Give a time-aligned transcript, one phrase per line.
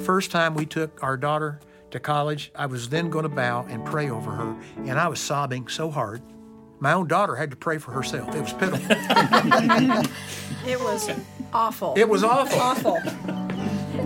[0.00, 3.66] the first time we took our daughter to college, I was then going to bow
[3.68, 6.22] and pray over her, and I was sobbing so hard.
[6.78, 8.34] My own daughter had to pray for herself.
[8.34, 8.80] It was pitiful.
[10.66, 11.10] it was
[11.52, 11.92] awful.
[11.98, 12.58] It was awful.
[12.58, 12.96] Awful.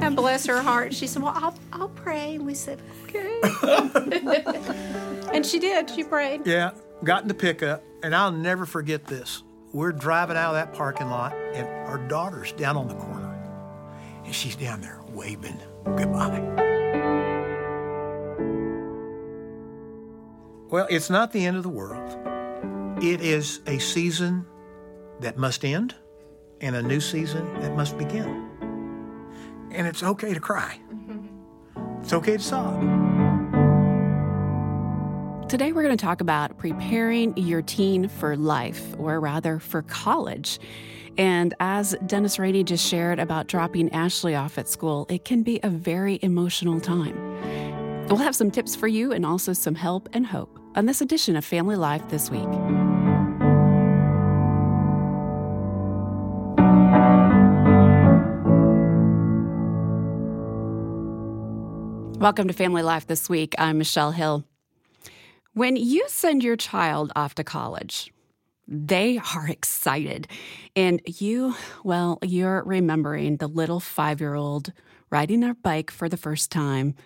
[0.03, 2.35] And bless her heart, she said, Well, I'll, I'll pray.
[2.35, 3.41] And we said, Okay.
[5.33, 5.89] and she did.
[5.91, 6.45] She prayed.
[6.45, 6.73] Yeah,
[7.05, 9.45] got in the pickup, and I'll never forget this.
[9.73, 13.33] We're driving out of that parking lot, and our daughter's down on the corner,
[14.25, 16.41] and she's down there waving goodbye.
[20.71, 22.19] Well, it's not the end of the world.
[23.03, 24.47] It is a season
[25.21, 25.95] that must end
[26.61, 28.49] and a new season that must begin.
[29.71, 30.81] And it's okay to cry.
[32.01, 33.04] It's okay to sob.
[35.47, 40.59] Today, we're going to talk about preparing your teen for life, or rather for college.
[41.17, 45.61] And as Dennis Rainey just shared about dropping Ashley off at school, it can be
[45.63, 47.15] a very emotional time.
[48.09, 51.37] We'll have some tips for you and also some help and hope on this edition
[51.37, 52.49] of Family Life this week.
[62.19, 63.55] Welcome to Family Life this week.
[63.59, 64.45] I'm Michelle Hill.
[65.55, 68.13] When you send your child off to college,
[68.67, 70.27] they are excited.
[70.75, 74.73] And you, well, you're remembering the little five year old
[75.11, 76.97] riding their bike for the first time.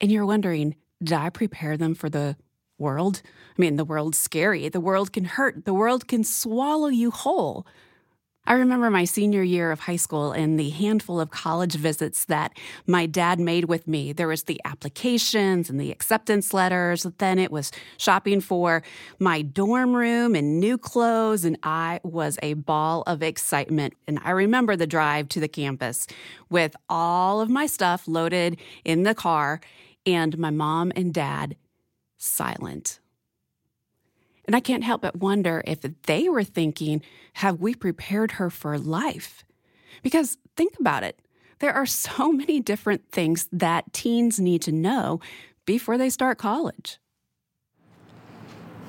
[0.00, 2.36] And you're wondering, did I prepare them for the
[2.78, 3.22] world?
[3.24, 4.68] I mean, the world's scary.
[4.68, 5.64] The world can hurt.
[5.64, 7.66] The world can swallow you whole.
[8.44, 12.52] I remember my senior year of high school and the handful of college visits that
[12.88, 14.12] my dad made with me.
[14.12, 17.06] There was the applications and the acceptance letters.
[17.18, 18.82] Then it was shopping for
[19.20, 21.44] my dorm room and new clothes.
[21.44, 23.94] And I was a ball of excitement.
[24.08, 26.08] And I remember the drive to the campus
[26.50, 29.60] with all of my stuff loaded in the car
[30.04, 31.54] and my mom and dad
[32.18, 32.98] silent.
[34.52, 37.00] And I can't help but wonder if they were thinking,
[37.36, 39.44] have we prepared her for life?
[40.02, 41.18] Because think about it.
[41.60, 45.20] There are so many different things that teens need to know
[45.64, 46.98] before they start college.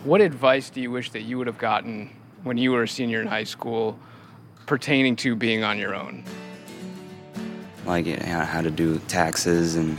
[0.04, 2.10] What advice do you wish that you would have gotten
[2.44, 3.98] when you were a senior in high school
[4.66, 6.26] pertaining to being on your own?
[7.86, 9.98] Like you know, how to do taxes and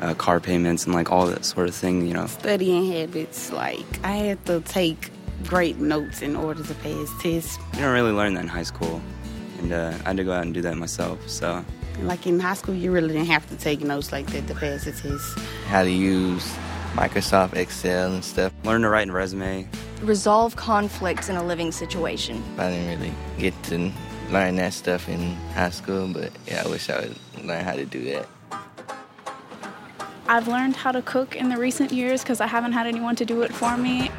[0.00, 2.26] uh, car payments and like all that sort of thing, you know.
[2.26, 5.10] Studying habits, like I had to take
[5.44, 7.58] great notes in order to pass tests.
[7.74, 9.00] You don't really learn that in high school,
[9.58, 11.28] and uh, I had to go out and do that myself.
[11.28, 11.64] So,
[12.02, 14.84] like in high school, you really didn't have to take notes like that to pass
[14.84, 15.38] the test.
[15.66, 16.54] How to use
[16.94, 18.52] Microsoft Excel and stuff.
[18.64, 19.68] Learn to write a resume.
[20.02, 22.42] Resolve conflicts in a living situation.
[22.58, 23.92] I didn't really get to
[24.30, 27.84] learn that stuff in high school, but yeah, I wish I would learn how to
[27.84, 28.26] do that.
[30.30, 33.24] I've learned how to cook in the recent years because I haven't had anyone to
[33.24, 34.12] do it for me.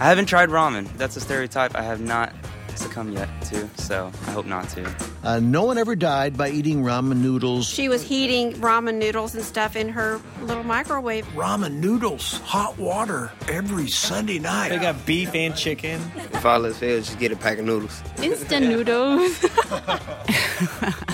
[0.00, 0.86] I haven't tried ramen.
[0.98, 2.34] That's a stereotype I have not
[2.74, 4.94] succumbed yet to, so I hope not to.
[5.24, 7.66] Uh, no one ever died by eating ramen noodles.
[7.66, 11.26] She was heating ramen noodles and stuff in her little microwave.
[11.28, 14.68] Ramen noodles, hot water every Sunday night.
[14.68, 16.02] They got beef and chicken.
[16.16, 18.02] If all else fails, just get a pack of noodles.
[18.22, 19.42] Instant noodles.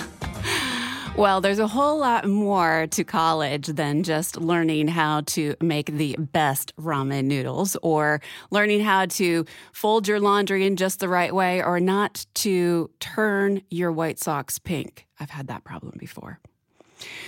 [1.17, 6.17] Well, there's a whole lot more to college than just learning how to make the
[6.19, 8.19] best ramen noodles or
[8.51, 13.61] learning how to fold your laundry in just the right way or not to turn
[13.69, 15.07] your white socks pink.
[15.17, 16.41] I've had that problem before.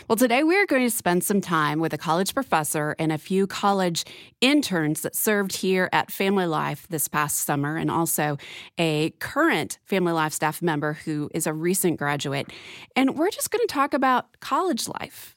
[0.07, 3.17] Well, today we are going to spend some time with a college professor and a
[3.17, 4.05] few college
[4.39, 8.37] interns that served here at Family Life this past summer, and also
[8.77, 12.51] a current Family Life staff member who is a recent graduate.
[12.95, 15.35] And we're just going to talk about college life.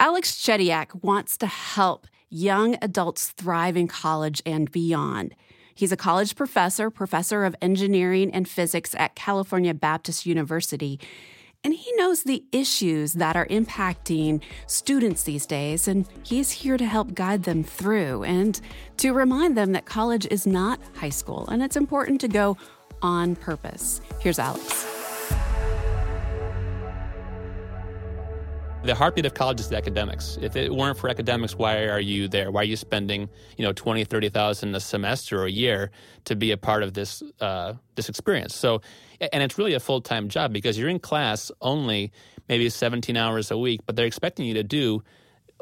[0.00, 5.34] Alex Chediak wants to help young adults thrive in college and beyond.
[5.74, 10.98] He's a college professor, professor of engineering and physics at California Baptist University
[11.64, 16.84] and he knows the issues that are impacting students these days, and he's here to
[16.84, 18.60] help guide them through and
[18.98, 22.56] to remind them that college is not high school and it's important to go
[23.00, 24.00] on purpose.
[24.20, 24.91] Here's Alex.
[28.84, 30.38] The heartbeat of college is the academics.
[30.42, 32.50] If it weren't for academics, why are you there?
[32.50, 35.92] Why are you spending, you know, 20, 30,000 a semester or a year
[36.24, 38.56] to be a part of this uh, this experience?
[38.56, 38.82] So,
[39.20, 42.10] and it's really a full time job because you're in class only
[42.48, 45.04] maybe 17 hours a week, but they're expecting you to do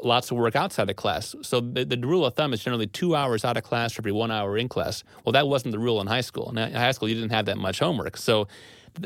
[0.01, 1.35] lots of work outside of class.
[1.43, 4.13] So the, the, rule of thumb is generally two hours out of class for every
[4.13, 5.03] one hour in class.
[5.23, 6.49] Well, that wasn't the rule in high school.
[6.49, 8.17] In high school, you didn't have that much homework.
[8.17, 8.47] So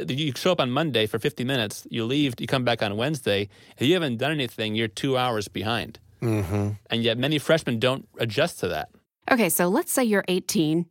[0.08, 3.50] you show up on Monday for 50 minutes, you leave, you come back on Wednesday.
[3.78, 6.00] If you haven't done anything, you're two hours behind.
[6.22, 6.72] Mm-hmm.
[6.90, 8.90] And yet many freshmen don't adjust to that.
[9.32, 10.86] Okay, so let's say you're 18.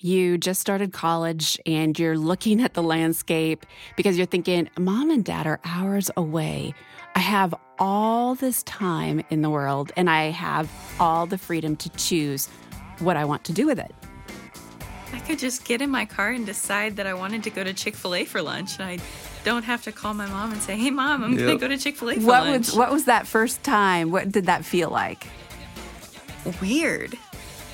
[0.00, 5.24] You just started college and you're looking at the landscape because you're thinking, Mom and
[5.24, 6.74] Dad are hours away.
[7.14, 11.88] I have all this time in the world and I have all the freedom to
[11.90, 12.48] choose
[12.98, 13.94] what I want to do with it.
[15.12, 17.72] I could just get in my car and decide that I wanted to go to
[17.72, 18.78] Chick fil A for lunch.
[18.78, 18.98] And I
[19.44, 21.78] don't have to call my mom and say, hey, mom, I'm going to go to
[21.78, 22.66] Chick fil A for What lunch.
[22.68, 24.10] was what was that first time?
[24.10, 25.26] What did that feel like?
[26.62, 27.14] weird.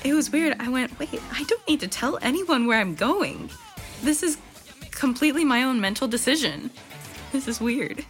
[0.03, 0.57] It was weird.
[0.59, 3.49] I went, wait, I don't need to tell anyone where I'm going.
[4.03, 4.37] This is
[4.91, 6.69] completely my own mental decision.
[7.31, 8.05] This is weird.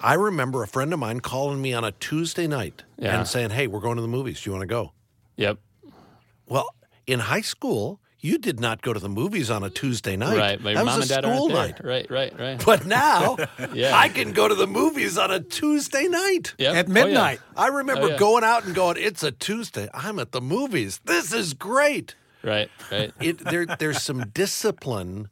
[0.00, 3.16] I remember a friend of mine calling me on a Tuesday night Yeah.
[3.18, 4.40] and saying, "Hey, we're going to the movies.
[4.42, 4.92] Do you want to go?"
[5.36, 5.58] Yep.
[6.46, 6.68] Well,
[7.06, 10.36] in high school, you did not go to the movies on a Tuesday night.
[10.38, 10.62] Right.
[10.62, 11.86] But your that mom was and a dad school aren't there.
[11.90, 12.06] night.
[12.10, 12.62] Right, right, right.
[12.64, 13.36] But now,
[13.74, 13.96] Yeah.
[13.96, 16.54] I can go to the movies on a Tuesday night.
[16.58, 16.74] Yep.
[16.76, 17.04] At Oh, yeah.
[17.04, 17.40] midnight.
[17.56, 18.18] I remember Oh, yeah.
[18.18, 19.88] going out and going, "It's a Tuesday.
[19.92, 21.00] I'm at the movies.
[21.04, 22.14] This is great."
[22.44, 23.12] Right, right.
[23.20, 25.28] It there there's some discipline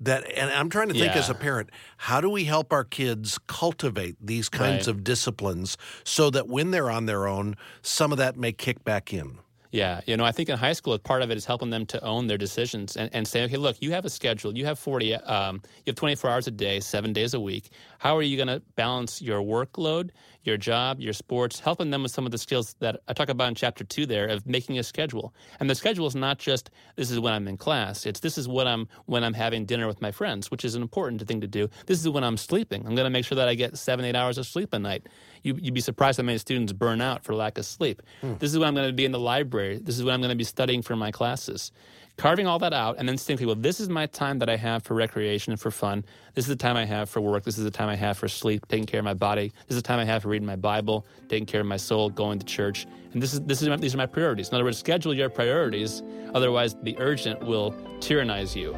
[0.00, 1.18] that and I'm trying to think Yeah.
[1.20, 4.88] as a parent, how do we help our kids cultivate these kinds Right.
[4.88, 9.14] of disciplines so that when they're on their own, some of that may kick back
[9.14, 9.38] in?
[9.74, 12.00] Yeah, you know, I think in high school, part of it is helping them to
[12.04, 15.14] own their decisions and, and say, okay, look, you have a schedule, you have forty,
[15.16, 17.70] um, you have twenty four hours a day, seven days a week.
[17.98, 20.10] How are you going to balance your workload,
[20.46, 21.60] your job, your sports?
[21.60, 24.26] Helping them with some of the skills that I talk about in chapter two there
[24.26, 25.34] of making a schedule.
[25.60, 28.48] And the schedule is not just this is when I'm in class; it's this is
[28.48, 31.46] what I'm when I'm having dinner with my friends, which is an important thing to
[31.46, 31.68] do.
[31.86, 32.86] This is when I'm sleeping.
[32.86, 35.06] I'm going to make sure that I get seven, eight hours of sleep a night.
[35.42, 38.02] You, you'd be surprised how many students burn out for lack of sleep.
[38.20, 38.34] Hmm.
[38.38, 39.78] This is when I'm going to be in the library.
[39.82, 41.72] This is when I'm going to be studying for my classes.
[42.16, 44.84] Carving all that out and then thinking, well, this is my time that I have
[44.84, 46.04] for recreation and for fun.
[46.34, 47.42] This is the time I have for work.
[47.42, 49.52] This is the time I have for sleep, taking care of my body.
[49.66, 52.10] This is the time I have for reading my Bible, taking care of my soul,
[52.10, 52.86] going to church.
[53.12, 54.48] And this is this is my, these are my priorities.
[54.48, 56.02] In other words, schedule your priorities.
[56.34, 58.76] Otherwise, the urgent will tyrannize you.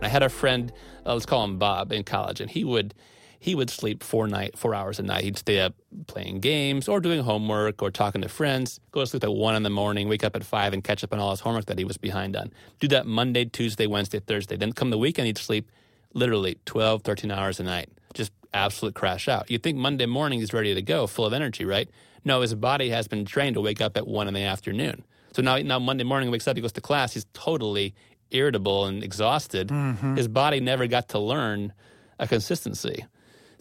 [0.00, 0.72] I had a friend,
[1.04, 2.94] uh, let's call him Bob, in college, and he would
[3.44, 5.22] he would sleep four night four hours a night.
[5.22, 5.74] He'd stay up
[6.06, 8.80] playing games or doing homework or talking to friends.
[8.90, 11.12] Go to sleep at one in the morning, wake up at five, and catch up
[11.12, 12.50] on all his homework that he was behind on.
[12.80, 14.56] Do that Monday, Tuesday, Wednesday, Thursday.
[14.56, 15.70] Then come the weekend, he'd sleep
[16.14, 17.90] literally 12, 13 hours a night.
[18.14, 19.50] Just absolute crash out.
[19.50, 21.90] You'd think Monday morning he's ready to go, full of energy, right?
[22.24, 25.04] No, his body has been trained to wake up at one in the afternoon.
[25.36, 27.94] So now, now Monday morning he wakes up, he goes to class, he's totally
[28.30, 29.68] irritable and exhausted.
[29.68, 30.16] Mm-hmm.
[30.16, 31.74] His body never got to learn
[32.18, 33.04] a consistency.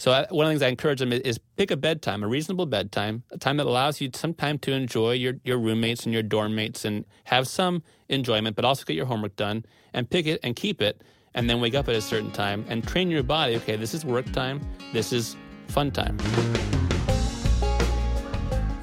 [0.04, 2.28] So I, one of the things I encourage them is, is pick a bedtime, a
[2.28, 6.12] reasonable bedtime, a time that allows you some time to enjoy your, your roommates and
[6.12, 9.64] your dorm mates and have some enjoyment, but also get your homework done
[9.94, 11.02] and pick it and keep it
[11.36, 13.56] and then wake up at a certain time and train your body.
[13.56, 14.60] Okay, this is work time.
[14.92, 15.38] This is
[15.70, 16.18] fun time.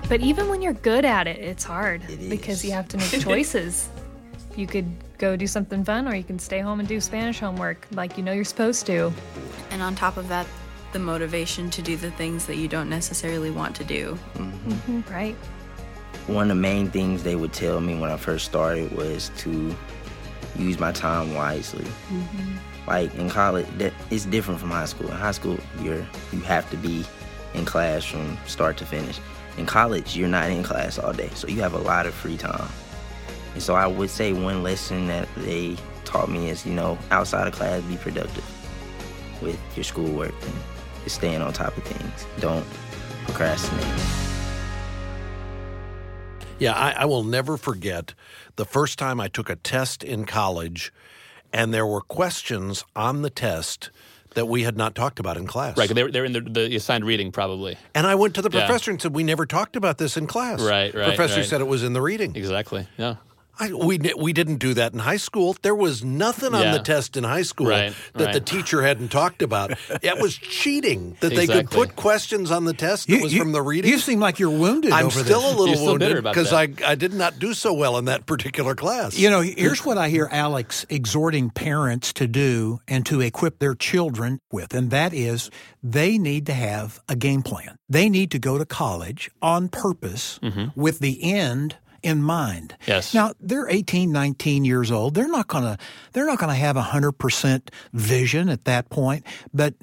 [0.08, 2.00] But even when you're good at it, it's hard
[2.31, 3.90] because you have to make choices.
[4.56, 7.87] you could go do something fun or you can stay home and do Spanish homework
[7.93, 9.12] like you know you're supposed to.
[9.70, 10.46] And on top of that,
[10.93, 14.19] the motivation to do the things that you don't necessarily want to do.
[14.35, 15.13] Mm-hmm.
[15.13, 15.37] Right.
[16.27, 19.75] One of the main things they would tell me when I first started was to
[20.56, 21.87] use my time wisely.
[22.87, 25.09] Like in college, that it's different from high school.
[25.09, 27.05] In high school, you're you have to be
[27.55, 29.19] in class from start to finish.
[29.59, 32.37] In college, you're not in class all day, so you have a lot of free
[32.37, 32.69] time.
[33.55, 37.47] And so I would say one lesson that they taught me is, you know, outside
[37.47, 38.44] of class, be productive
[39.43, 40.55] with your schoolwork and
[41.05, 42.27] just staying on top of things.
[42.41, 42.67] Don't
[43.25, 43.87] procrastinate.
[46.59, 48.13] Yeah, I, I will never forget
[48.57, 50.93] the first time I took a test in college,
[51.53, 53.91] and there were questions on the test
[54.35, 55.77] that we had not talked about in class.
[55.77, 57.77] Right, they're, they're in the, the assigned reading probably.
[57.95, 58.67] And I went to the Yeah.
[58.67, 61.07] professor and said, "We never talked about this in class." Right, right.
[61.07, 61.49] Professor right.
[61.49, 62.37] said it was in the reading.
[62.37, 62.87] Exactly.
[62.97, 63.17] Yeah.
[63.60, 65.55] I, we we didn't do that in high school.
[65.62, 69.43] There was nothing on the test in high school Right, that the teacher hadn't talked
[69.43, 69.72] about.
[70.02, 73.40] it was cheating that they could put questions on the test that You- was you-
[73.40, 73.90] from the reading.
[73.90, 75.52] You seem like you're wounded I'm over still this.
[75.52, 76.52] a little still wounded because.
[76.52, 79.17] I I did not do so well in that particular class.
[79.19, 83.74] You know, here's what I hear Alex exhorting parents to do and to equip their
[83.74, 85.50] children with, and that is
[85.82, 87.76] they need to have a game plan.
[87.88, 90.38] They need to go to college on purpose
[90.74, 92.75] with the end in mind.
[92.87, 93.13] Yes.
[93.15, 95.15] Now, they're 18, 19 years old.
[95.15, 95.79] They're not going to
[96.13, 99.75] they're not going to have 100% vision at that point, but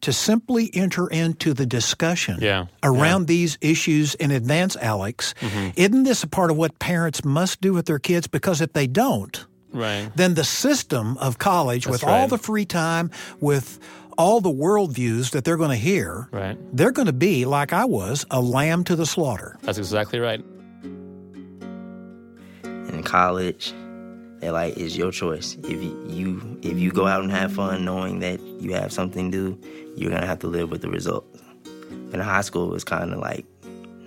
[0.00, 2.66] to simply enter into the discussion Yeah.
[2.82, 5.34] around these issues in advance, Alex.
[5.40, 5.70] Mm-hmm.
[5.76, 8.26] Isn't this a part of what parents must do with their kids?
[8.26, 10.10] Because if they don't, Right.
[10.14, 13.78] then the system of college, That's with all the free time, with
[14.18, 16.56] all the worldviews that they're going to hear, Right.
[16.76, 19.56] they're going to be, like I was, a lamb to the slaughter.
[19.62, 20.44] That's exactly right.
[23.04, 23.72] In college
[24.40, 27.84] they're like it's your choice if you, you if you go out and have fun
[27.84, 31.40] knowing that you have something to do you're gonna have to live with the results
[32.12, 33.44] in high school it's kind of like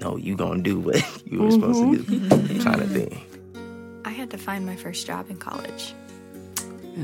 [0.02, 3.22] no you gonna do what you were supposed to do kind of thing
[4.08, 5.94] I had to find my first job in college.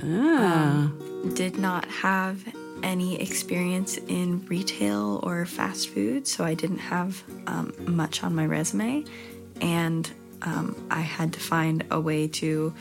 [0.01, 0.85] Ah.
[0.85, 2.41] Um, did not have
[2.81, 8.45] any experience in retail or fast food, so I didn't have um, much on my
[8.45, 9.03] resume.
[9.59, 10.09] And
[10.43, 12.73] um, I had to find a way to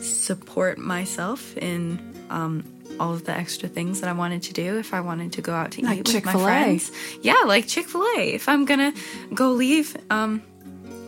[0.00, 1.98] support myself in
[2.30, 2.64] um,
[3.00, 5.52] all of the extra things that I wanted to do if I wanted to go
[5.54, 6.44] out to Like eat with my Chick-fil-A.
[6.44, 6.92] friends.
[7.22, 8.20] Yeah, like Chick fil A.
[8.34, 8.92] If I'm gonna
[9.34, 10.42] go leave, um,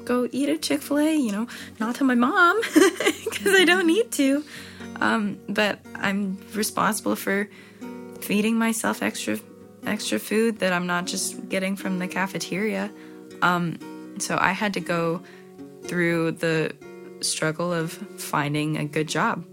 [0.04, 1.46] go eat at Chick fil A, you know,
[1.78, 4.44] not to my mom, because I don't need to.
[5.00, 7.48] Um, but I'm responsible for
[8.20, 9.38] feeding myself extra
[9.86, 12.90] extra food that I'm not just getting from the cafeteria.
[13.40, 13.78] Um,
[14.18, 15.22] so I had to go
[15.90, 16.72] through the
[17.20, 19.44] struggle of finding a good job.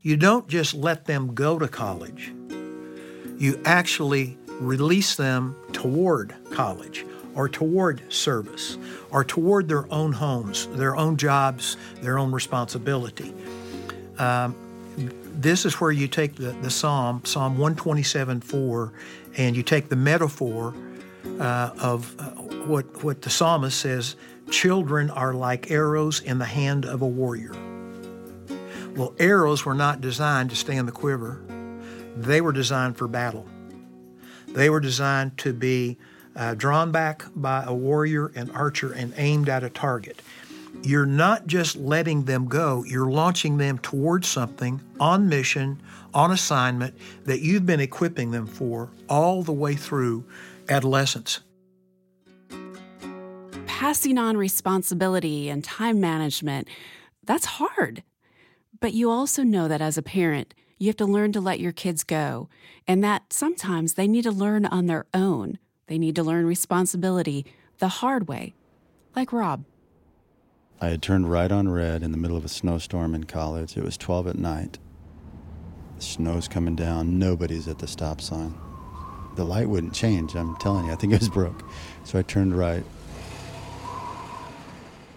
[0.00, 2.32] You don't just let them go to college.
[3.36, 8.78] You actually release them toward college or toward service
[9.10, 13.34] or toward their own homes, their own jobs, their own responsibility.
[14.18, 14.56] Um,
[15.34, 18.92] this is where you take the, the Psalm, Psalm 127 4,
[19.36, 20.72] and you take the metaphor
[21.38, 22.30] uh, of uh,
[22.66, 24.16] what, what the psalmist says
[24.50, 27.54] children are like arrows in the hand of a warrior.
[28.94, 31.40] Well, arrows were not designed to stay in the quiver,
[32.16, 33.46] they were designed for battle.
[34.48, 35.98] They were designed to be
[36.34, 40.22] uh, drawn back by a warrior, an archer, and aimed at a target.
[40.82, 45.80] You're not just letting them go, you're launching them towards something on mission,
[46.14, 50.24] on assignment that you've been equipping them for all the way through
[50.68, 51.40] adolescence.
[53.86, 56.66] Passing on responsibility and time management,
[57.24, 58.02] that's hard.
[58.80, 61.70] But you also know that as a parent, you have to learn to let your
[61.70, 62.48] kids go,
[62.88, 65.60] and that sometimes they need to learn on their own.
[65.86, 67.46] They need to learn responsibility
[67.78, 68.54] the hard way,
[69.14, 69.64] like Rob.
[70.80, 73.76] I had turned right on red in the middle of a snowstorm in college.
[73.76, 74.80] It was 12 at night.
[75.94, 77.20] The snow's coming down.
[77.20, 78.52] Nobody's at the stop sign.
[79.36, 80.34] The light wouldn't change.
[80.34, 81.62] I'm telling you, I think it was broke.
[82.02, 82.82] So I turned right.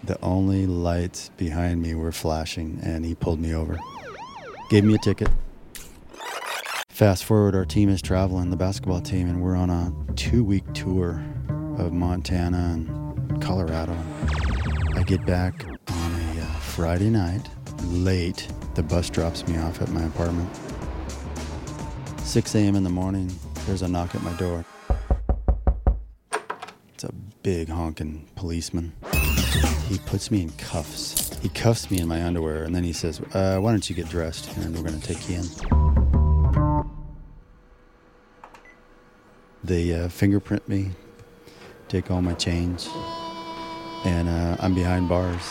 [0.04, 3.78] The only lights behind me were flashing, and he pulled me over.
[4.70, 5.28] Gave me a ticket.
[6.88, 10.64] Fast forward, our team is traveling, the basketball team, and we're on a two week
[10.74, 11.22] tour
[11.78, 13.96] of Montana and Colorado.
[14.94, 17.48] I get back on a uh, Friday night,
[17.84, 18.48] late.
[18.74, 20.48] The bus drops me off at my apartment.
[22.18, 22.76] 6 a.m.
[22.76, 23.30] in the morning,
[23.66, 24.64] there's a knock at my door.
[26.94, 28.92] It's a big honking policeman.
[29.90, 31.36] He puts me in cuffs.
[31.38, 34.08] He cuffs me in my underwear, and then he says, uh, Why don't you get
[34.08, 35.46] dressed, and we're going to take you in.
[39.64, 40.92] They uh, fingerprint me,
[41.88, 42.86] take all my change,
[44.04, 45.42] and uh, I'm behind bars.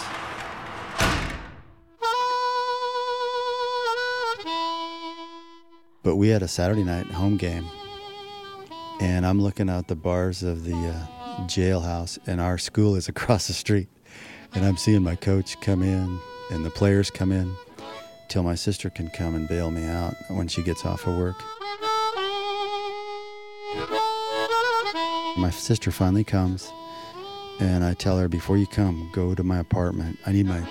[6.02, 7.66] But we had a Saturday night home game,
[9.02, 11.08] and I'm looking out the bars of the uh,
[11.42, 13.90] jailhouse, and our school is across the street.
[14.54, 16.20] And I'm seeing my coach come in,
[16.52, 17.54] and the players come in,
[18.28, 21.36] till my sister can come and bail me out when she gets off of work.
[25.38, 26.72] My sister finally comes,
[27.60, 30.18] and I tell her, before you come, go to my apartment.
[30.26, 30.64] I need my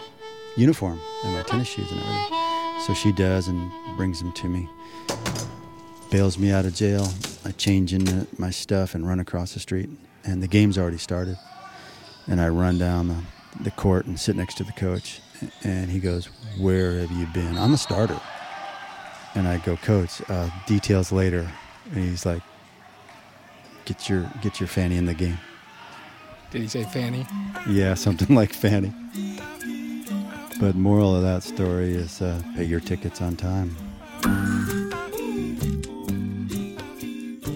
[0.56, 2.80] uniform and my tennis shoes and everything.
[2.86, 4.68] So she does and brings them to me.
[6.10, 7.08] Bails me out of jail.
[7.44, 9.88] I change into my stuff and run across the street.
[10.24, 11.36] And the game's already started.
[12.26, 13.22] And I run down the,
[13.60, 15.20] the court and sit next to the coach.
[15.62, 16.26] And he goes,
[16.58, 17.56] Where have you been?
[17.56, 18.20] I'm a starter.
[19.34, 21.50] And I go, Coach, uh, details later.
[21.92, 22.42] And he's like,
[23.84, 25.38] Get your get your Fanny in the game.
[26.50, 27.26] Did he say Fanny?
[27.68, 28.92] Yeah, something like Fanny.
[30.60, 33.76] But moral of that story is uh, pay your tickets on time.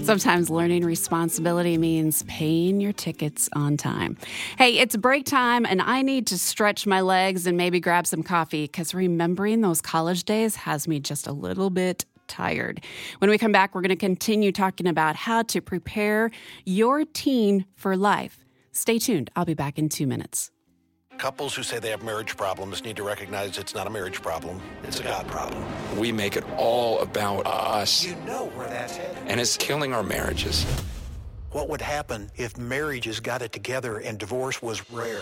[0.03, 4.17] Sometimes learning responsibility means paying your tickets on time.
[4.59, 8.25] Hey, it's break time, and I need to stretch my legs and maybe grab some
[8.25, 12.83] coffee because remembering those college days has me just a little bit tired.
[13.21, 16.33] When we come back, we're going to continue talking about how to prepare
[16.65, 18.45] your teen for life.
[18.73, 19.31] Stay tuned.
[19.37, 20.51] I'll be back in two minutes.
[21.23, 24.61] Couples who say they have marriage problems need to recognize it's not a marriage problem,
[24.83, 25.65] it's a God problem.
[25.97, 28.05] We make it all about us.
[28.05, 29.23] You know where that's headed.
[29.29, 30.65] And it's killing our marriages.
[31.53, 35.21] What would happen if marriages got it together and divorce was rare?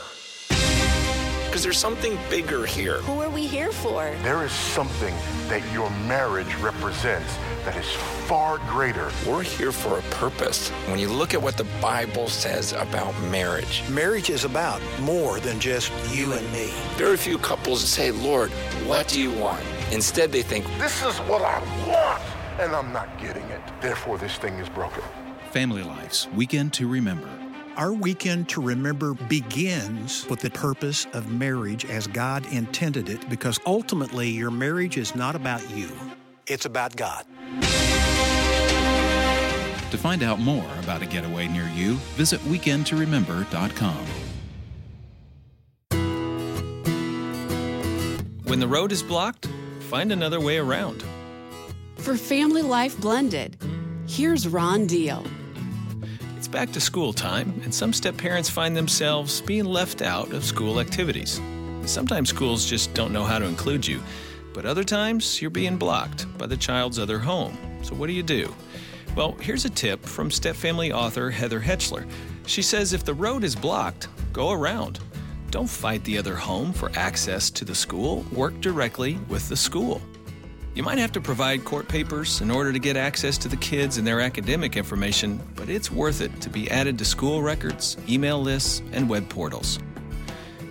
[1.50, 2.98] Because there's something bigger here.
[2.98, 4.14] Who are we here for?
[4.22, 5.12] There is something
[5.48, 7.90] that your marriage represents that is
[8.28, 9.10] far greater.
[9.26, 10.68] We're here for a purpose.
[10.86, 15.58] When you look at what the Bible says about marriage, marriage is about more than
[15.58, 16.70] just you and me.
[16.94, 18.52] Very few couples say, Lord,
[18.86, 19.64] what do you want?
[19.90, 22.22] Instead, they think, This is what I want,
[22.60, 23.60] and I'm not getting it.
[23.80, 25.02] Therefore, this thing is broken.
[25.50, 27.28] Family Life's Weekend to Remember.
[27.76, 33.60] Our weekend to remember begins with the purpose of marriage as God intended it because
[33.64, 35.88] ultimately your marriage is not about you,
[36.46, 37.24] it's about God.
[39.90, 44.06] To find out more about a getaway near you, visit weekendtoremember.com.
[48.44, 49.48] When the road is blocked,
[49.88, 51.04] find another way around.
[51.98, 53.56] For Family Life Blended,
[54.06, 55.24] here's Ron Deal.
[56.50, 60.80] Back to school time, and some step parents find themselves being left out of school
[60.80, 61.40] activities.
[61.84, 64.02] Sometimes schools just don't know how to include you,
[64.52, 67.56] but other times you're being blocked by the child's other home.
[67.82, 68.52] So, what do you do?
[69.14, 72.10] Well, here's a tip from step family author Heather Hetchler.
[72.46, 74.98] She says if the road is blocked, go around.
[75.52, 80.02] Don't fight the other home for access to the school, work directly with the school.
[80.74, 83.98] You might have to provide court papers in order to get access to the kids
[83.98, 88.40] and their academic information, but it's worth it to be added to school records, email
[88.40, 89.80] lists, and web portals.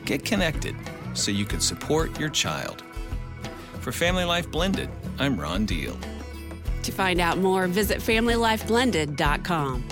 [0.06, 0.76] Get connected
[1.14, 2.82] so you can support your child.
[3.82, 4.90] For Family Life Blended,
[5.20, 5.98] I'm Ron Deal.
[6.84, 9.84] To find out more, visit FamilyLifeBlended.com.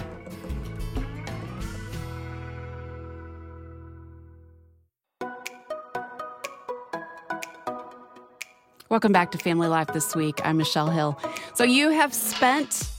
[8.97, 10.41] Welcome back to Family Life this week.
[10.43, 11.19] I'm Michelle Hill.
[11.53, 12.89] So, you have spent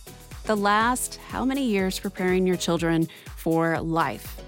[0.45, 4.41] the last how many years preparing your children for life?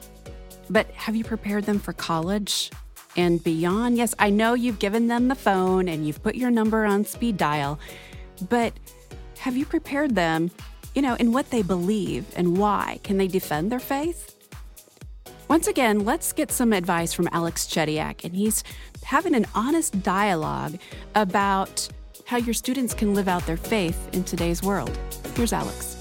[0.70, 2.70] But have you prepared them for college
[3.16, 3.96] and beyond?
[3.96, 7.36] Yes, I know you've given them the phone and you've put your number on speed
[7.36, 7.80] dial,
[8.48, 8.72] but
[9.40, 10.52] have you prepared them,
[10.94, 13.00] you know, in what they believe and why?
[13.02, 14.36] Can they defend their faith?
[15.48, 18.62] Once again, let's get some advice from Alex Chediak, and he's
[19.10, 20.78] having an honest dialogue
[21.16, 21.88] about
[22.26, 24.96] how your students can live out their faith in today's world.
[25.34, 25.96] Here's Alex.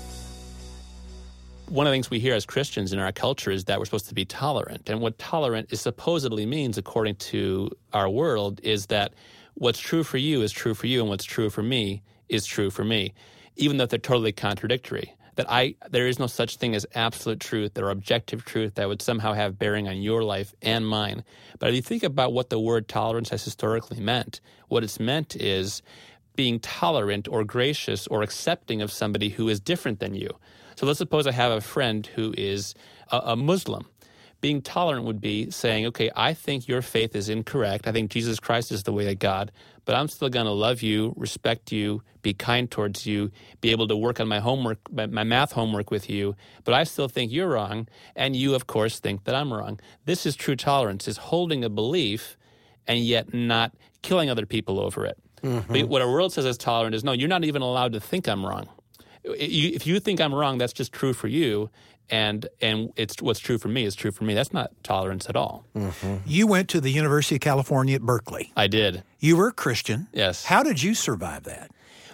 [1.70, 4.10] One of the things we hear as Christians in our culture is that we're supposed
[4.10, 4.92] to be tolerant.
[4.92, 9.16] And what tolerant is supposedly means, according to our world, is that
[9.56, 12.70] what's true for you is true for you, and what's true for me is true
[12.70, 13.16] for me,
[13.56, 17.78] even though they're totally contradictory that I there is no such thing as absolute truth
[17.78, 21.24] or objective truth that would somehow have bearing on your life and mine.
[21.60, 25.38] But if you think about what the word tolerance has historically meant, what it's meant
[25.38, 25.82] is
[26.36, 30.30] being tolerant or gracious or accepting of somebody who is different than you.
[30.76, 32.76] So let's suppose I have a friend who is
[33.10, 33.88] a, a Muslim
[34.42, 37.88] being tolerant would be saying, okay, I think your faith is incorrect.
[37.88, 39.52] I think Jesus Christ is the way of God,
[39.86, 43.88] but I'm still going to love you, respect you, be kind towards you, be able
[43.88, 47.50] to work on my homework, my, math homework with you, but I still think you're
[47.50, 49.80] wrong, and you, of course, think that I'm wrong.
[50.06, 52.38] This is true tolerance, is holding a belief
[52.88, 55.18] and yet not killing other people over it.
[55.44, 55.72] Mm-hmm.
[55.72, 58.28] But what our world says is tolerant is no, you're not even allowed to think
[58.28, 58.70] I'm wrong.
[59.24, 61.70] If you think I'm wrong, that's just true for you,
[62.10, 64.34] and and it's what's true for me is true for me.
[64.34, 65.66] That's not tolerance at all.
[65.76, 66.18] Mm-hmm.
[66.26, 68.52] You went to the University of California at Berkeley.
[68.56, 69.04] I did.
[69.20, 70.08] You were a Christian.
[70.14, 70.46] Yes.
[70.46, 71.72] How did you survive that?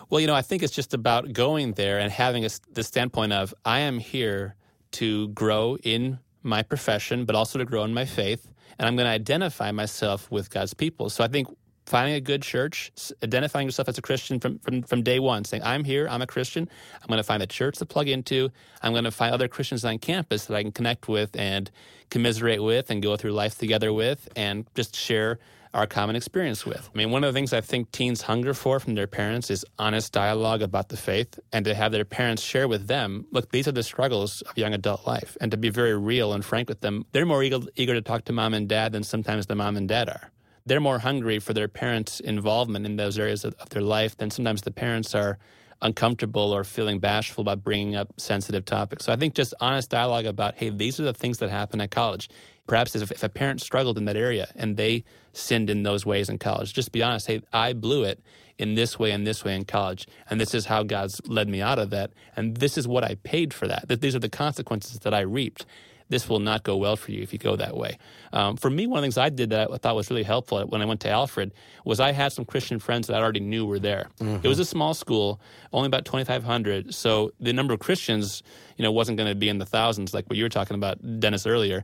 [0.10, 3.34] Well, you know, I think it's just about going there and having a, the standpoint
[3.34, 4.55] of I am here
[4.91, 9.08] to grow in my profession, but also to grow in my faith, and I'm going
[9.08, 11.10] to identify myself with God's people.
[11.10, 11.47] So I think
[11.86, 12.91] finding a good church,
[13.24, 16.28] identifying yourself as a Christian from, from, from day one, saying, I'm here, I'm a
[16.28, 16.67] Christian,
[17.02, 18.50] I'm going to find a church to plug into,
[18.82, 21.69] I'm going to find other Christians on campus that I can connect with and
[22.10, 25.39] commiserate with and go through life together with and just share
[25.76, 26.89] our common experience with.
[26.93, 29.65] I mean, one of the things I think teens hunger for from their parents is
[29.78, 33.67] honest dialogue about the faith and to have their parents share with them, look, these
[33.67, 36.80] are the struggles of young adult life, and to be very real and frank with
[36.80, 37.06] them.
[37.12, 39.88] They're more eager, eager to talk to mom and dad than sometimes the mom and
[39.88, 40.32] dad are
[40.65, 44.32] they're more hungry for their parents' involvement in those areas of, of, their life than
[44.32, 45.38] sometimes the parents are
[45.82, 49.06] uncomfortable or feeling bashful about bringing up sensitive topics.
[49.06, 51.91] So I think just honest dialogue about, hey, these are the things that happen at
[51.91, 52.30] college.
[52.65, 56.30] Perhaps if, if a parent struggled in that area and they sinned in those ways
[56.30, 57.28] in college, just be honest.
[57.28, 58.21] Hey, I blew it
[58.58, 61.62] in this way and this way in college, and this is how God's led me
[61.62, 63.89] out of that, and this is what I paid for that.
[63.89, 65.65] That these are the consequences that I reaped
[66.09, 67.97] this will not go well for you if you go that way.
[68.31, 70.61] Um, for me, one of the things I did that I thought was really helpful
[70.67, 73.65] when I went to Alfred was I had some Christian friends that I already knew
[73.65, 74.09] were there.
[74.19, 74.45] Mm-hmm.
[74.45, 75.41] It was a small school,
[75.73, 78.43] only about 2,500, so the number of Christians,
[78.77, 81.19] you know, wasn't going to be in the thousands like what you were talking about,
[81.19, 81.83] Dennis, earlier.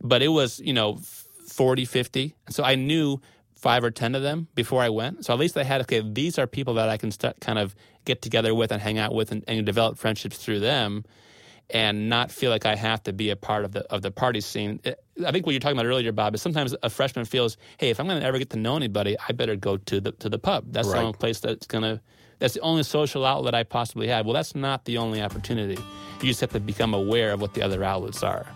[0.00, 0.98] But it was, you know,
[1.48, 2.34] 40, 50.
[2.50, 3.20] So I knew
[3.56, 5.24] five or 10 of them before I went.
[5.24, 7.74] So at least I had, okay, these are people that I can start kind of
[8.06, 11.04] get together with and hang out with and, and develop friendships through them
[11.72, 14.40] and not feel like I have to be a part of the of the party
[14.40, 14.80] scene.
[14.84, 17.90] Eh, I think what you're talking about earlier, Bob, is sometimes a freshman feels, hey,
[17.90, 20.28] if I'm going to ever get to know anybody, I better go to the to
[20.28, 20.64] the pub.
[20.72, 20.94] That's Right.
[20.94, 22.00] the only place that's going to.
[22.38, 24.24] That's the only social outlet I possibly have.
[24.24, 25.76] Well, that's not the only opportunity.
[26.22, 28.46] You just have to become aware of what the other outlets are.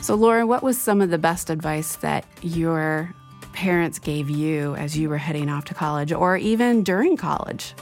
[0.00, 3.14] So, Lauren, what was some of the best advice that your
[3.52, 7.74] parents gave you as you were heading off to college or even during college?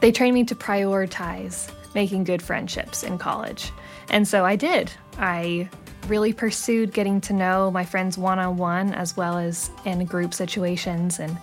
[0.00, 3.72] They trained me to prioritize making good friendships in college.
[4.10, 4.90] And so I did.
[5.18, 5.68] I
[6.08, 10.34] really pursued getting to know my friends one on one as well as in group
[10.34, 11.20] situations.
[11.20, 11.36] And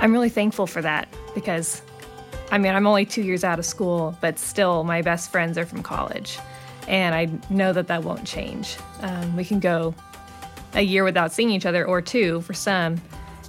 [0.00, 1.82] I'm really thankful for that because,
[2.50, 5.66] I mean, I'm only two years out of school, but still my best friends are
[5.66, 6.38] from college.
[6.88, 8.76] And I know that that won't change.
[9.00, 9.94] Um, we can go
[10.74, 13.00] a year without seeing each other or two for some,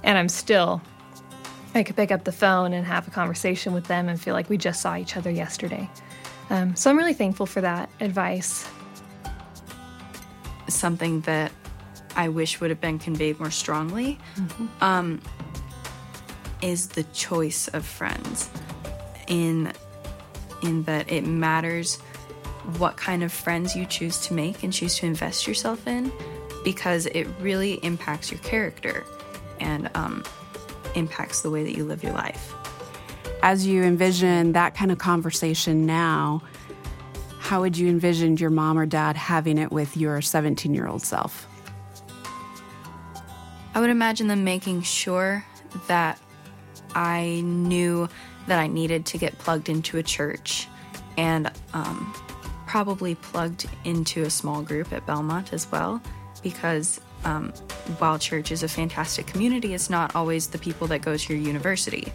[0.02, 0.82] and I'm still
[1.74, 4.48] I could pick up the phone and have a conversation with them and feel like
[4.48, 5.90] we just saw each other yesterday.
[6.50, 8.68] Um, so I'm really thankful for that advice.
[10.68, 11.52] something that
[12.16, 14.18] I wish would have been conveyed more strongly
[14.80, 15.20] um,
[16.62, 18.50] is the choice of friends.
[19.26, 19.72] In
[20.62, 21.96] in that it matters
[22.78, 26.10] what kind of friends you choose to make and choose to invest yourself in,
[26.64, 29.04] because it really impacts your character
[29.60, 30.24] and um,
[30.94, 32.54] impacts the way that you live your life.
[33.44, 36.40] As you envision that kind of conversation now,
[37.40, 41.02] how would you envision your mom or dad having it with your 17 year old
[41.02, 41.46] self?
[43.74, 45.44] I would imagine them making sure
[45.88, 46.18] that
[46.94, 48.08] I knew
[48.46, 50.66] that I needed to get plugged into a church
[51.18, 52.14] and um,
[52.66, 56.00] probably plugged into a small group at Belmont as well,
[56.42, 57.52] because um,
[57.98, 61.46] while church is a fantastic community, it's not always the people that go to your
[61.46, 62.10] university.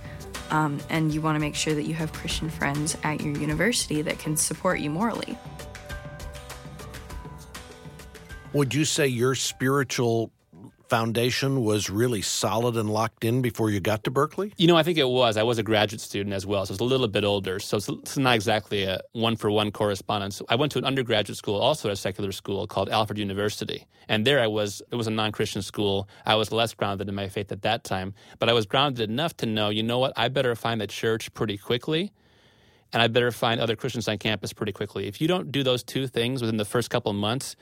[0.52, 4.02] Um, and you want to make sure that you have Christian friends at your university
[4.02, 5.38] that can support you morally.
[8.54, 10.32] Would you say your spiritual
[10.90, 14.54] foundation was really solid and locked in before you got to Berkeley?
[14.58, 15.38] You know, I think it was.
[15.38, 17.60] I was a graduate student as well, so it's a little bit older.
[17.60, 20.42] So it's, it's not exactly a one for one correspondence.
[20.50, 24.40] I went to an undergraduate school, also a secular school called Alfred University, and there
[24.40, 24.82] I was.
[24.92, 26.10] It was a non Christian school.
[26.26, 29.38] I was less grounded in my faith at that time, but I was grounded enough
[29.38, 32.12] to know, you know what, I better find a church pretty quickly.
[32.92, 35.06] And I better find other Christians on campus pretty quickly.
[35.06, 37.56] If you don't do those two things within the first couple of months,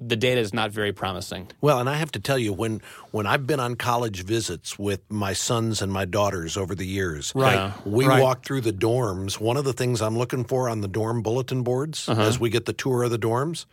[0.00, 1.48] the data is not very promising.
[1.60, 2.80] Well, and I have to tell you, when
[3.10, 7.32] when I've been on college visits with my sons and my daughters over the years,
[7.34, 7.54] Right.
[7.54, 7.72] Yeah.
[7.84, 8.22] we Right.
[8.22, 9.40] walk through the dorms.
[9.40, 12.20] One of the things I'm looking for on the dorm bulletin boards Uh-huh.
[12.22, 13.64] as we get the tour of the dorms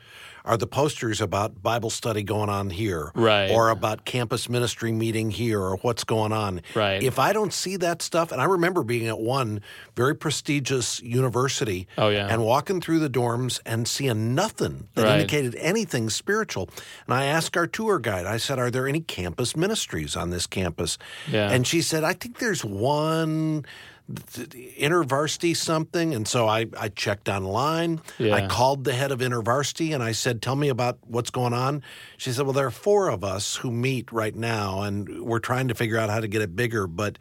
[0.45, 3.49] are the posters about Bible study going on here, Right.
[3.51, 6.61] or about campus ministry meeting here, or what's going on.
[6.75, 7.01] Right.
[7.01, 9.61] If I don't see that stuff, and I remember being at one
[9.95, 12.27] very prestigious university, Oh, yeah.
[12.29, 15.13] and walking through the dorms and seeing nothing that Right.
[15.19, 16.69] indicated anything spiritual.
[17.07, 20.45] And I asked our tour guide, I said, Are there any campus ministries on this
[20.47, 20.97] campus?
[21.29, 21.49] Yeah.
[21.51, 23.65] And she said, I think there's one
[24.09, 28.35] intervarsity something and so I, I checked online Yeah.
[28.35, 31.81] i called the head of intervarsity and i said tell me about what's going on
[32.17, 35.67] she said well there are four of us who meet right now and we're trying
[35.69, 37.17] to figure out how to get it bigger but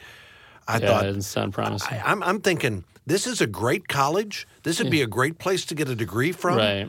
[0.68, 1.98] i yeah, thought it doesn't sound promising.
[1.98, 4.46] I, I'm, I'm thinking this is a great college.
[4.62, 6.56] This would be a great place to get a degree from.
[6.56, 6.88] Right.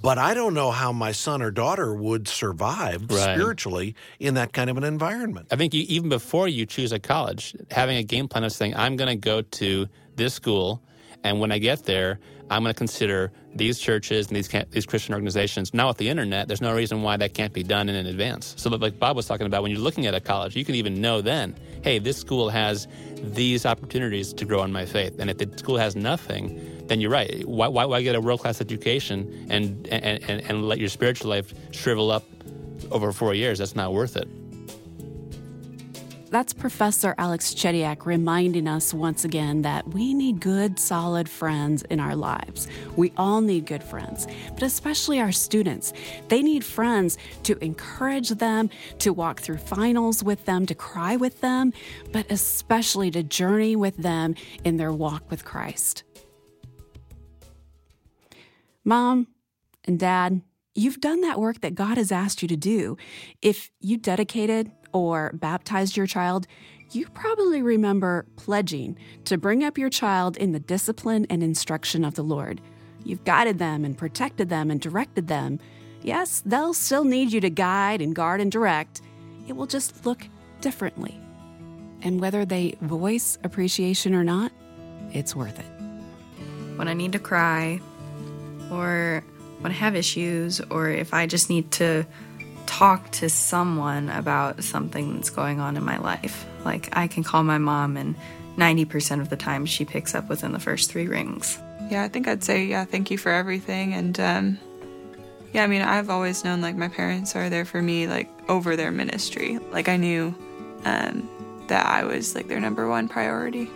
[0.00, 3.34] But I don't know how my son or daughter would survive Right.
[3.34, 5.46] spiritually in that kind of an environment.
[5.50, 8.74] I think you, even before you choose a college, having a game plan of saying,
[8.76, 10.82] I'm going to go to this school,
[11.22, 12.18] and when I get there,
[12.50, 15.72] I'm going to consider these churches and these these Christian organizations.
[15.72, 18.54] Now with the internet, there's no reason why that can't be done in advance.
[18.58, 21.00] So, like Bob was talking about, when you're looking at a college, you can even
[21.00, 22.86] know then, hey, this school has
[23.24, 25.18] these opportunities to grow in my faith.
[25.18, 27.46] And if the school has nothing, then you're right.
[27.46, 31.30] Why, why, why get a world class education and, and, and, and let your spiritual
[31.30, 32.24] life shrivel up
[32.90, 33.58] over four years?
[33.58, 34.28] That's not worth it.
[36.34, 42.00] That's Professor Alex Chediak reminding us once again that we need good, solid friends in
[42.00, 42.66] our lives.
[42.96, 45.92] We all need good friends, but especially our students.
[46.26, 48.68] They need friends to encourage them,
[48.98, 51.72] to walk through finals with them, to cry with them,
[52.10, 56.02] but especially to journey with them in their walk with Christ.
[58.84, 59.28] Mom
[59.84, 60.42] and Dad,
[60.74, 62.96] you've done that work that God has asked you to do.
[63.40, 66.46] If you dedicated or baptized your child,
[66.92, 72.14] you probably remember pledging to bring up your child in the discipline and instruction of
[72.14, 72.60] the Lord.
[73.04, 75.58] You've guided them and protected them and directed them.
[76.02, 79.02] Yes, they'll still need you to guide and guard and direct.
[79.48, 80.26] It will just look
[80.60, 81.20] differently.
[82.02, 84.52] And whether they voice appreciation or not,
[85.12, 85.66] it's worth it.
[86.76, 87.80] When I need to cry,
[88.70, 89.24] or
[89.60, 92.06] when I have issues, or if I just need to
[92.78, 96.44] talk to someone about something that's going on in my life.
[96.64, 98.16] Like, I can call my mom, and
[98.56, 101.56] 90% of the time she picks up within the first three rings.
[101.88, 103.94] Yeah, I think I'd say, yeah, thank you for everything.
[103.94, 104.58] And, um,
[105.52, 108.74] yeah, I mean, I've always known, like, my parents are there for me, like, over
[108.74, 109.60] their ministry.
[109.70, 110.34] Like, I knew
[110.84, 111.28] um,
[111.68, 113.70] that I was, like, their number one priority.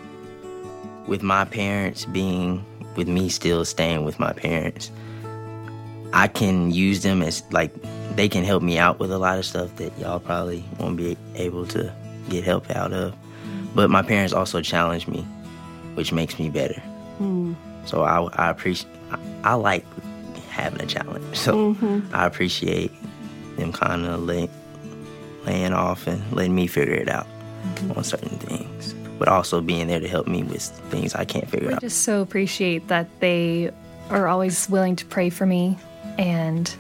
[1.06, 2.64] With my parents being,
[2.96, 4.90] with me still staying with my parents,
[6.12, 7.72] I can use them as, like,
[8.16, 11.16] they can help me out with a lot of stuff that y'all probably won't be
[11.36, 11.92] able to
[12.28, 13.14] get help out of.
[13.74, 15.20] But my parents also challenge me,
[15.94, 16.82] which makes me better.
[17.20, 17.54] Mm.
[17.84, 19.84] So I, I appreciate, I, I, like
[20.50, 21.36] having a challenge.
[21.36, 22.12] So Mhm.
[22.12, 22.90] I appreciate
[23.56, 24.48] them kind of lay,
[25.46, 27.26] laying off and letting me figure it out
[27.94, 31.70] on certain things, but also being there to help me with things I can't figure
[31.70, 31.80] I out.
[31.82, 33.70] just so appreciate that they
[34.10, 35.76] are always willing to pray for me
[36.18, 36.74] and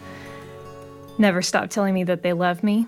[1.16, 2.86] never stopped telling me that they love me.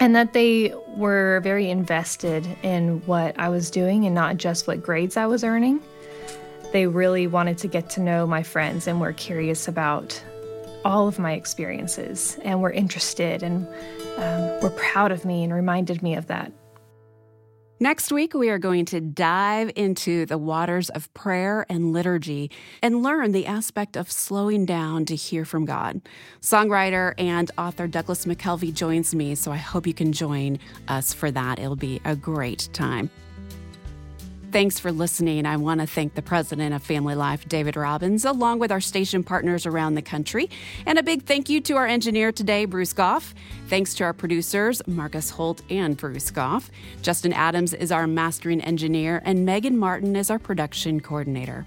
[0.00, 4.82] And that they were very invested in what I was doing and not just what
[4.82, 5.80] grades I was earning.
[6.72, 10.22] They really wanted to get to know my friends and were curious about
[10.84, 13.66] all of my experiences and were interested and
[14.18, 16.52] um, were proud of me and reminded me of that.
[17.78, 23.02] Next week, we are going to dive into the waters of prayer and liturgy and
[23.02, 26.00] learn the aspect of slowing down to hear from God.
[26.40, 30.58] Songwriter and author Douglas McKelvey joins me, so I hope you can join
[30.88, 31.58] us for that.
[31.58, 33.10] It'll be a great time.
[34.56, 35.44] Thanks for listening.
[35.44, 39.22] I want to thank the president of Family Life, David Robbins, along with our station
[39.22, 40.48] partners around the country.
[40.86, 43.34] And a big thank you to our engineer today, Bruce Goff.
[43.68, 46.70] Thanks to our producers, Marcus Holt and Bruce Goff.
[47.02, 51.66] Justin Adams is our mastering engineer, and Megan Martin is our production coordinator.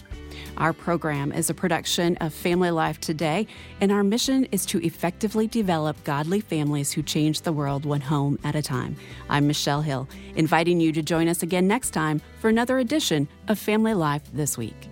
[0.57, 3.47] Our program is a production of Family Life Today,
[3.81, 8.39] and our mission is to effectively develop godly families who change the world one home
[8.43, 8.95] at a time.
[9.29, 13.59] I'm Michelle Hill, inviting you to join us again next time for another edition of
[13.59, 14.89] Family Life This Week.